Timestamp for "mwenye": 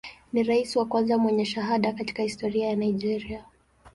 1.17-1.45